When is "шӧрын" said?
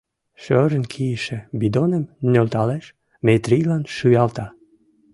0.41-0.83